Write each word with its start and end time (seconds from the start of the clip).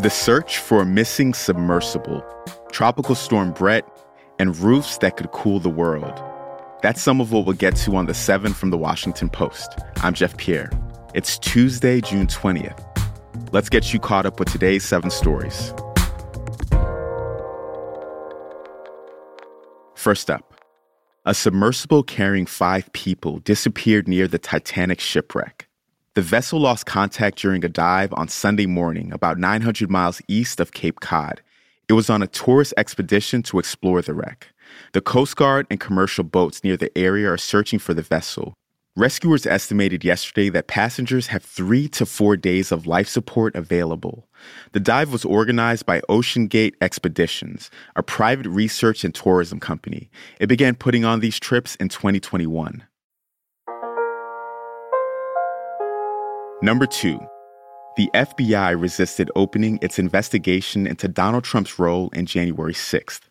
The 0.00 0.10
search 0.10 0.58
for 0.58 0.80
a 0.80 0.86
missing 0.86 1.34
submersible, 1.34 2.24
Tropical 2.72 3.14
Storm 3.14 3.52
Bret, 3.52 3.86
and 4.38 4.56
roofs 4.56 4.98
that 4.98 5.16
could 5.16 5.30
cool 5.32 5.60
the 5.60 5.68
world. 5.68 6.20
That's 6.82 7.00
some 7.00 7.20
of 7.20 7.30
what 7.30 7.46
we'll 7.46 7.54
get 7.54 7.76
to 7.76 7.94
on 7.96 8.06
the 8.06 8.14
7 8.14 8.52
from 8.54 8.70
the 8.70 8.78
Washington 8.78 9.28
Post. 9.28 9.78
I'm 9.96 10.14
Jeff 10.14 10.36
Pierre. 10.36 10.70
It's 11.14 11.38
Tuesday, 11.38 12.00
June 12.00 12.26
20th. 12.26 12.82
Let's 13.52 13.68
get 13.68 13.92
you 13.92 14.00
caught 14.00 14.24
up 14.24 14.38
with 14.38 14.50
today's 14.50 14.82
seven 14.82 15.10
stories. 15.10 15.74
First 19.94 20.30
up, 20.30 20.54
a 21.26 21.34
submersible 21.34 22.02
carrying 22.02 22.46
five 22.46 22.90
people 22.92 23.38
disappeared 23.40 24.08
near 24.08 24.26
the 24.26 24.38
Titanic 24.38 24.98
shipwreck. 24.98 25.68
The 26.14 26.20
vessel 26.20 26.60
lost 26.60 26.84
contact 26.84 27.38
during 27.38 27.64
a 27.64 27.70
dive 27.70 28.12
on 28.12 28.28
Sunday 28.28 28.66
morning, 28.66 29.14
about 29.14 29.38
900 29.38 29.90
miles 29.90 30.20
east 30.28 30.60
of 30.60 30.72
Cape 30.72 31.00
Cod. 31.00 31.40
It 31.88 31.94
was 31.94 32.10
on 32.10 32.22
a 32.22 32.26
tourist 32.26 32.74
expedition 32.76 33.42
to 33.44 33.58
explore 33.58 34.02
the 34.02 34.12
wreck. 34.12 34.48
The 34.92 35.00
Coast 35.00 35.36
Guard 35.36 35.66
and 35.70 35.80
commercial 35.80 36.22
boats 36.22 36.62
near 36.62 36.76
the 36.76 36.96
area 36.98 37.30
are 37.32 37.38
searching 37.38 37.78
for 37.78 37.94
the 37.94 38.02
vessel. 38.02 38.52
Rescuers 38.94 39.46
estimated 39.46 40.04
yesterday 40.04 40.50
that 40.50 40.66
passengers 40.66 41.28
have 41.28 41.42
three 41.42 41.88
to 41.88 42.04
four 42.04 42.36
days 42.36 42.70
of 42.72 42.86
life 42.86 43.08
support 43.08 43.56
available. 43.56 44.28
The 44.72 44.80
dive 44.80 45.12
was 45.12 45.24
organized 45.24 45.86
by 45.86 46.02
OceanGate 46.10 46.74
Expeditions, 46.82 47.70
a 47.96 48.02
private 48.02 48.46
research 48.48 49.02
and 49.02 49.14
tourism 49.14 49.60
company. 49.60 50.10
It 50.38 50.48
began 50.48 50.74
putting 50.74 51.06
on 51.06 51.20
these 51.20 51.40
trips 51.40 51.74
in 51.76 51.88
2021. 51.88 52.84
Number 56.62 56.86
two, 56.86 57.18
the 57.96 58.08
FBI 58.14 58.80
resisted 58.80 59.32
opening 59.34 59.80
its 59.82 59.98
investigation 59.98 60.86
into 60.86 61.08
Donald 61.08 61.42
Trump's 61.42 61.76
role 61.76 62.08
in 62.10 62.24
January 62.24 62.72
6th. 62.72 63.22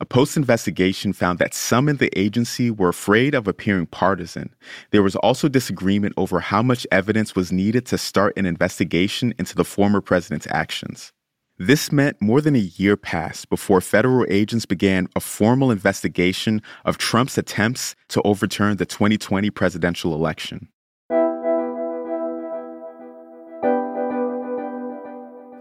A 0.00 0.04
post 0.04 0.36
investigation 0.36 1.14
found 1.14 1.38
that 1.38 1.54
some 1.54 1.88
in 1.88 1.96
the 1.96 2.10
agency 2.18 2.70
were 2.70 2.90
afraid 2.90 3.34
of 3.34 3.48
appearing 3.48 3.86
partisan. 3.86 4.54
There 4.90 5.02
was 5.02 5.16
also 5.16 5.48
disagreement 5.48 6.12
over 6.18 6.40
how 6.40 6.62
much 6.62 6.86
evidence 6.92 7.34
was 7.34 7.50
needed 7.50 7.86
to 7.86 7.96
start 7.96 8.36
an 8.36 8.44
investigation 8.44 9.32
into 9.38 9.54
the 9.54 9.64
former 9.64 10.02
president's 10.02 10.46
actions. 10.50 11.10
This 11.56 11.90
meant 11.90 12.20
more 12.20 12.42
than 12.42 12.54
a 12.54 12.58
year 12.58 12.98
passed 12.98 13.48
before 13.48 13.80
federal 13.80 14.26
agents 14.28 14.66
began 14.66 15.08
a 15.16 15.20
formal 15.20 15.70
investigation 15.70 16.60
of 16.84 16.98
Trump's 16.98 17.38
attempts 17.38 17.94
to 18.08 18.20
overturn 18.26 18.76
the 18.76 18.84
2020 18.84 19.48
presidential 19.48 20.12
election. 20.12 20.68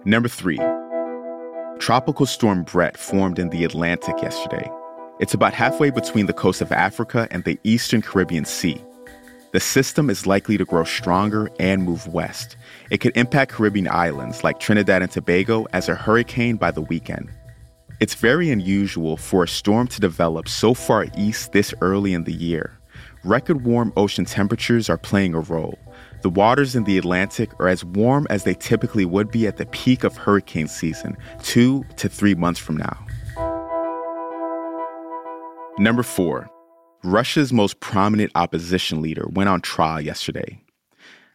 Number 0.06 0.28
three, 0.28 0.60
Tropical 1.80 2.26
Storm 2.26 2.64
Bret 2.64 2.98
formed 2.98 3.40
in 3.40 3.50
the 3.52 3.64
Atlantic 3.64 4.22
yesterday. 4.22 4.70
It's 5.22 5.34
about 5.34 5.54
halfway 5.54 5.92
between 5.92 6.26
the 6.26 6.34
coast 6.34 6.60
of 6.60 6.74
Africa 6.74 7.26
and 7.32 7.46
the 7.46 7.58
eastern 7.64 8.02
Caribbean 8.02 8.44
Sea. 8.44 8.84
The 9.54 9.62
system 9.62 10.10
is 10.10 10.28
likely 10.28 10.58
to 10.58 10.66
grow 10.66 10.84
stronger 10.84 11.50
and 11.58 11.84
move 11.84 12.06
west. 12.08 12.58
It 12.90 12.98
could 12.98 13.16
impact 13.16 13.54
Caribbean 13.54 13.88
islands 13.88 14.44
like 14.44 14.60
Trinidad 14.60 15.02
and 15.02 15.10
Tobago 15.10 15.68
as 15.72 15.88
a 15.88 15.96
hurricane 15.96 16.58
by 16.58 16.72
the 16.72 16.82
weekend. 16.82 17.30
It's 18.02 18.16
very 18.16 18.50
unusual 18.50 19.16
for 19.16 19.44
a 19.44 19.48
storm 19.48 19.88
to 19.88 20.02
develop 20.02 20.50
so 20.50 20.74
far 20.74 21.06
east 21.18 21.54
this 21.54 21.74
early 21.80 22.14
in 22.14 22.26
the 22.26 22.34
year. 22.34 22.78
Record 23.24 23.64
warm 23.64 23.94
ocean 23.96 24.26
temperatures 24.26 24.90
are 24.90 24.98
playing 24.98 25.34
a 25.34 25.40
role. 25.40 25.80
The 26.24 26.30
waters 26.30 26.74
in 26.74 26.86
the 26.86 26.98
Atlantic 26.98 27.52
are 27.60 27.68
as 27.68 27.84
warm 27.84 28.28
as 28.30 28.46
they 28.46 28.54
typically 28.54 29.04
would 29.04 29.30
be 29.30 29.46
at 29.46 29.58
the 29.58 29.66
peak 29.66 30.06
of 30.06 30.16
hurricane 30.16 30.70
season, 30.70 31.18
two 31.42 31.84
to 31.98 32.08
three 32.08 32.34
months 32.34 32.62
from 32.62 32.78
now. 32.78 33.06
Number 35.78 36.02
four, 36.02 36.50
Russia's 37.04 37.52
most 37.52 37.82
prominent 37.82 38.32
opposition 38.36 39.02
leader 39.02 39.28
went 39.32 39.50
on 39.50 39.60
trial 39.60 40.00
yesterday. 40.00 40.64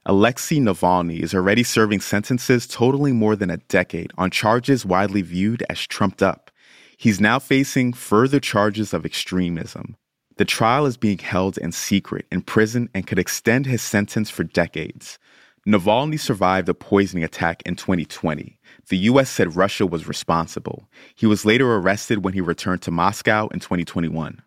Alexei 0.06 0.56
Navalny 0.56 1.20
is 1.20 1.34
already 1.34 1.65
serving 1.65 2.00
sentences 2.00 2.66
totaling 2.66 3.16
more 3.16 3.37
than 3.37 3.50
a 3.50 3.59
decade 3.59 4.10
on 4.16 4.31
charges 4.31 4.87
widely 4.87 5.20
viewed 5.20 5.62
as 5.69 5.87
trumped 5.87 6.22
up. 6.22 6.50
He's 6.97 7.20
now 7.20 7.38
facing 7.38 7.93
further 7.93 8.41
charges 8.41 8.94
of 8.94 9.05
extremism, 9.05 9.97
the 10.38 10.44
trial 10.44 10.87
is 10.87 10.97
being 10.97 11.19
held 11.19 11.59
in 11.59 11.72
secret 11.72 12.25
in 12.31 12.41
prison 12.43 12.88
and 12.94 13.09
could 13.09 13.19
extend 13.19 13.66
his 13.66 13.82
sentence 13.82 14.31
for 14.31 14.44
decades. 14.44 15.19
Navalny 15.66 16.19
survived 16.19 16.69
a 16.69 16.75
poisoning 16.75 17.25
attack 17.25 17.60
in 17.66 17.75
2020. 17.75 18.56
The 18.88 18.97
U.S. 18.99 19.28
said 19.28 19.56
Russia 19.56 19.84
was 19.84 20.06
responsible. 20.06 20.88
He 21.16 21.26
was 21.26 21.44
later 21.44 21.75
arrested 21.75 22.25
when 22.25 22.34
he 22.34 22.41
returned 22.41 22.82
to 22.82 22.93
Moscow 22.93 23.49
in 23.49 23.59
2021. 23.59 24.41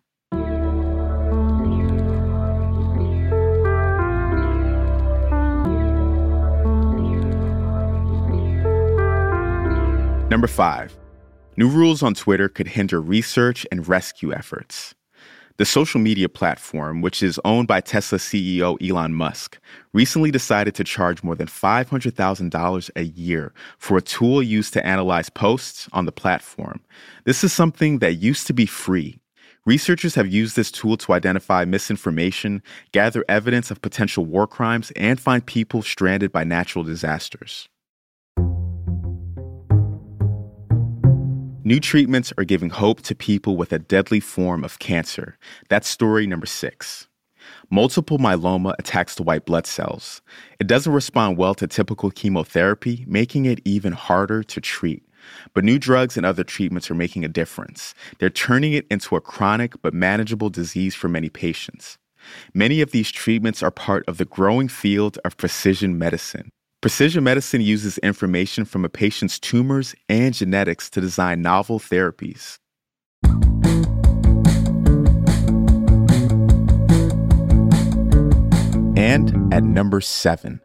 Number 10.30 10.46
five, 10.46 10.96
new 11.58 11.68
rules 11.68 12.02
on 12.02 12.14
Twitter 12.14 12.48
could 12.48 12.68
hinder 12.68 12.98
research 13.02 13.66
and 13.70 13.86
rescue 13.86 14.32
efforts. 14.32 14.94
The 15.58 15.64
social 15.66 16.00
media 16.00 16.28
platform, 16.28 17.02
which 17.02 17.22
is 17.22 17.38
owned 17.44 17.68
by 17.68 17.80
Tesla 17.80 18.18
CEO 18.18 18.80
Elon 18.80 19.12
Musk, 19.12 19.58
recently 19.92 20.30
decided 20.30 20.74
to 20.76 20.84
charge 20.84 21.22
more 21.22 21.34
than 21.34 21.46
$500,000 21.46 22.90
a 22.96 23.02
year 23.02 23.52
for 23.76 23.98
a 23.98 24.02
tool 24.02 24.42
used 24.42 24.72
to 24.72 24.86
analyze 24.86 25.28
posts 25.28 25.88
on 25.92 26.06
the 26.06 26.12
platform. 26.12 26.80
This 27.24 27.44
is 27.44 27.52
something 27.52 27.98
that 27.98 28.14
used 28.14 28.46
to 28.46 28.54
be 28.54 28.66
free. 28.66 29.18
Researchers 29.64 30.14
have 30.16 30.32
used 30.32 30.56
this 30.56 30.72
tool 30.72 30.96
to 30.96 31.12
identify 31.12 31.64
misinformation, 31.64 32.62
gather 32.90 33.24
evidence 33.28 33.70
of 33.70 33.82
potential 33.82 34.24
war 34.24 34.46
crimes, 34.46 34.90
and 34.96 35.20
find 35.20 35.46
people 35.46 35.82
stranded 35.82 36.32
by 36.32 36.44
natural 36.44 36.82
disasters. 36.82 37.68
New 41.72 41.80
treatments 41.80 42.34
are 42.36 42.44
giving 42.44 42.68
hope 42.68 43.00
to 43.00 43.14
people 43.14 43.56
with 43.56 43.72
a 43.72 43.78
deadly 43.78 44.20
form 44.20 44.62
of 44.62 44.78
cancer. 44.78 45.38
That's 45.70 45.88
story 45.88 46.26
number 46.26 46.44
six. 46.44 47.08
Multiple 47.70 48.18
myeloma 48.18 48.74
attacks 48.78 49.14
the 49.14 49.22
white 49.22 49.46
blood 49.46 49.66
cells. 49.66 50.20
It 50.60 50.66
doesn't 50.66 50.92
respond 50.92 51.38
well 51.38 51.54
to 51.54 51.66
typical 51.66 52.10
chemotherapy, 52.10 53.06
making 53.08 53.46
it 53.46 53.62
even 53.64 53.94
harder 53.94 54.42
to 54.42 54.60
treat. 54.60 55.02
But 55.54 55.64
new 55.64 55.78
drugs 55.78 56.18
and 56.18 56.26
other 56.26 56.44
treatments 56.44 56.90
are 56.90 56.94
making 56.94 57.24
a 57.24 57.28
difference. 57.28 57.94
They're 58.18 58.28
turning 58.28 58.74
it 58.74 58.86
into 58.90 59.16
a 59.16 59.22
chronic 59.22 59.80
but 59.80 59.94
manageable 59.94 60.50
disease 60.50 60.94
for 60.94 61.08
many 61.08 61.30
patients. 61.30 61.96
Many 62.52 62.82
of 62.82 62.90
these 62.90 63.10
treatments 63.10 63.62
are 63.62 63.70
part 63.70 64.06
of 64.06 64.18
the 64.18 64.26
growing 64.26 64.68
field 64.68 65.18
of 65.24 65.38
precision 65.38 65.96
medicine. 65.96 66.50
Precision 66.82 67.22
medicine 67.22 67.60
uses 67.60 67.96
information 67.98 68.64
from 68.64 68.84
a 68.84 68.88
patient's 68.88 69.38
tumors 69.38 69.94
and 70.08 70.34
genetics 70.34 70.90
to 70.90 71.00
design 71.00 71.40
novel 71.40 71.78
therapies. 71.78 72.58
And 78.96 79.54
at 79.54 79.62
number 79.62 80.00
seven, 80.00 80.60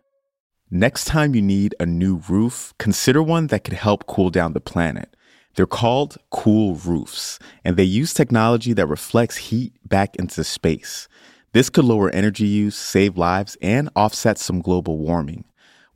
next 0.71 1.05
time 1.05 1.35
you 1.35 1.41
need 1.43 1.75
a 1.79 1.85
new 1.85 2.19
roof, 2.27 2.73
consider 2.79 3.21
one 3.21 3.45
that 3.47 3.63
could 3.63 3.75
help 3.75 4.07
cool 4.07 4.31
down 4.31 4.53
the 4.53 4.59
planet. 4.59 5.15
They're 5.53 5.67
called 5.67 6.17
cool 6.31 6.73
roofs, 6.77 7.37
and 7.63 7.77
they 7.77 7.83
use 7.83 8.15
technology 8.15 8.73
that 8.73 8.87
reflects 8.87 9.37
heat 9.37 9.73
back 9.87 10.15
into 10.15 10.43
space. 10.43 11.07
This 11.53 11.69
could 11.69 11.85
lower 11.85 12.09
energy 12.09 12.47
use, 12.47 12.75
save 12.75 13.19
lives, 13.19 13.55
and 13.61 13.91
offset 13.95 14.39
some 14.39 14.61
global 14.61 14.97
warming. 14.97 15.43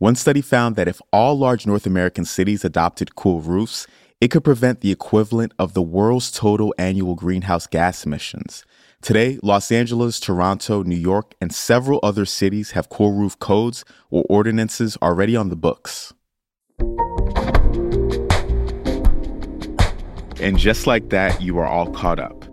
One 0.02 0.16
study 0.16 0.42
found 0.42 0.78
that 0.78 0.88
if 0.88 1.00
all 1.14 1.38
large 1.38 1.68
North 1.68 1.86
American 1.86 2.26
cities 2.26 2.66
adopted 2.66 3.16
cool 3.16 3.40
roofs, 3.40 3.86
it 4.20 4.30
could 4.30 4.44
prevent 4.44 4.82
the 4.82 4.90
equivalent 4.90 5.54
of 5.60 5.76
the 5.76 5.82
world's 5.84 6.32
total 6.32 6.74
annual 6.80 7.14
greenhouse 7.14 7.68
gas 7.68 8.04
emissions. 8.04 8.66
Today, 9.04 9.38
Los 9.44 9.72
Angeles, 9.72 10.20
Toronto, 10.20 10.82
New 10.82 10.96
York, 10.96 11.36
and 11.40 11.54
several 11.54 12.00
other 12.02 12.26
cities 12.26 12.72
have 12.72 12.90
cool 12.90 13.12
roof 13.12 13.38
codes 13.38 13.86
or 14.10 14.26
ordinances 14.28 14.98
already 15.04 15.36
on 15.36 15.50
the 15.50 15.56
books. 15.56 16.16
And 20.42 20.58
just 20.58 20.88
like 20.88 21.12
that, 21.12 21.40
you 21.40 21.60
are 21.60 21.68
all 21.68 21.92
caught 21.92 22.20
up. 22.20 22.44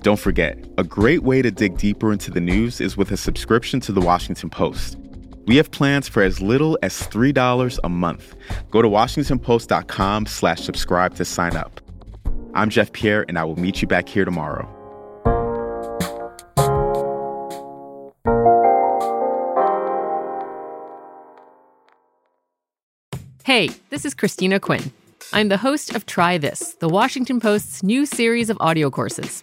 Don't 0.00 0.18
forget, 0.18 0.56
a 0.78 0.84
great 0.84 1.22
way 1.22 1.42
to 1.42 1.50
dig 1.50 1.76
deeper 1.76 2.14
into 2.14 2.30
the 2.30 2.40
news 2.40 2.80
is 2.80 2.96
with 2.96 3.10
a 3.10 3.18
subscription 3.18 3.78
to 3.80 3.92
the 3.92 4.00
Washington 4.00 4.48
Post. 4.48 4.96
We 5.46 5.56
have 5.56 5.70
plans 5.70 6.08
for 6.08 6.22
as 6.22 6.40
little 6.40 6.78
as 6.82 7.02
$3 7.08 7.78
a 7.82 7.88
month. 7.88 8.36
Go 8.70 8.80
to 8.80 8.88
washingtonpost.com 8.88 10.26
slash 10.26 10.60
subscribe 10.60 11.14
to 11.16 11.24
sign 11.24 11.56
up. 11.56 11.80
I'm 12.54 12.70
Jeff 12.70 12.92
Pierre, 12.92 13.24
and 13.28 13.38
I 13.38 13.44
will 13.44 13.58
meet 13.58 13.82
you 13.82 13.88
back 13.88 14.08
here 14.08 14.24
tomorrow. 14.24 14.68
Hey, 23.44 23.70
this 23.90 24.04
is 24.04 24.14
Christina 24.14 24.60
Quinn. 24.60 24.92
I'm 25.32 25.48
the 25.48 25.56
host 25.56 25.94
of 25.96 26.06
Try 26.06 26.38
This, 26.38 26.74
the 26.74 26.88
Washington 26.88 27.40
Post's 27.40 27.82
new 27.82 28.06
series 28.06 28.50
of 28.50 28.56
audio 28.60 28.90
courses. 28.90 29.42